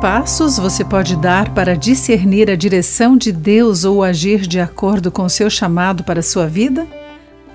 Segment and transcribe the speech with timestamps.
[0.00, 5.28] passos você pode dar para discernir a direção de Deus ou agir de acordo com
[5.28, 6.86] seu chamado para a sua vida?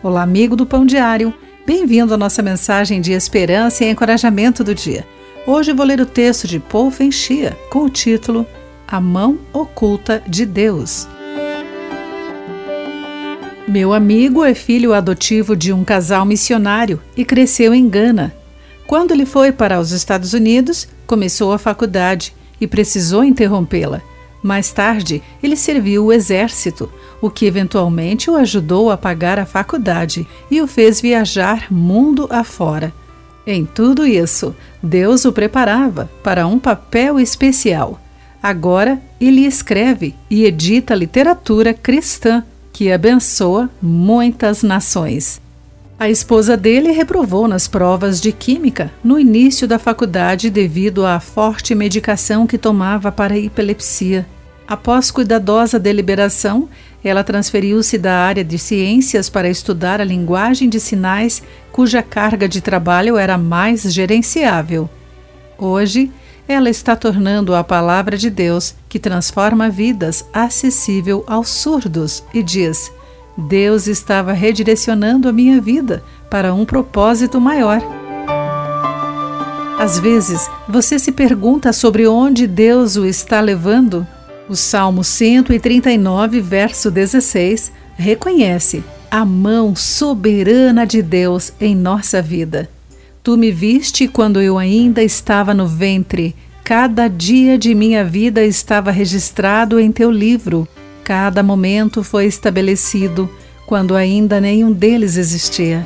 [0.03, 1.33] Olá, amigo do Pão Diário.
[1.65, 5.07] Bem-vindo à nossa mensagem de esperança e encorajamento do dia.
[5.47, 8.45] Hoje vou ler o texto de Paul Fenchia com o título
[8.87, 11.07] A Mão Oculta de Deus.
[13.67, 18.44] Meu amigo é filho adotivo de um casal missionário e cresceu em Gana.
[18.87, 24.01] Quando ele foi para os Estados Unidos, começou a faculdade e precisou interrompê-la.
[24.43, 30.27] Mais tarde, ele serviu o exército, o que eventualmente o ajudou a pagar a faculdade
[30.51, 32.93] e o fez viajar mundo afora.
[33.47, 37.99] Em tudo isso, Deus o preparava para um papel especial.
[38.41, 45.41] Agora, ele escreve e edita literatura cristã que abençoa muitas nações.
[45.97, 51.73] A esposa dele reprovou nas provas de química no início da faculdade devido à forte
[51.73, 54.27] medicação que tomava para a epilepsia.
[54.67, 56.67] Após cuidadosa deliberação,
[57.01, 62.59] ela transferiu-se da área de ciências para estudar a linguagem de sinais, cuja carga de
[62.59, 64.89] trabalho era mais gerenciável.
[65.57, 66.11] Hoje,
[66.45, 72.91] ela está tornando a palavra de Deus, que transforma vidas, acessível aos surdos e diz:
[73.37, 77.81] Deus estava redirecionando a minha vida para um propósito maior.
[79.77, 84.07] Às vezes, você se pergunta sobre onde Deus o está levando?
[84.47, 92.69] O Salmo 139, verso 16, reconhece a mão soberana de Deus em nossa vida.
[93.21, 96.35] Tu me viste quando eu ainda estava no ventre.
[96.63, 100.67] Cada dia de minha vida estava registrado em teu livro.
[101.05, 103.29] Cada momento foi estabelecido
[103.67, 105.85] quando ainda nenhum deles existia.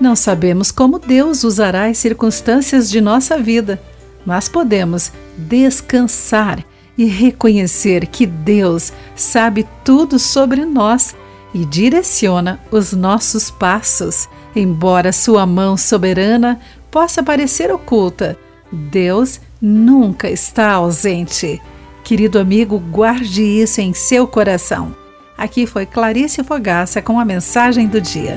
[0.00, 3.82] Não sabemos como Deus usará as circunstâncias de nossa vida,
[4.24, 6.64] mas podemos descansar
[6.96, 11.12] e reconhecer que Deus sabe tudo sobre nós
[11.52, 14.28] e direciona os nossos passos.
[14.54, 16.60] Embora sua mão soberana
[16.92, 18.38] possa parecer oculta,
[18.70, 21.60] Deus nunca está ausente.
[22.04, 24.94] Querido amigo, guarde isso em seu coração.
[25.38, 28.36] Aqui foi Clarice Fogaça com a mensagem do dia.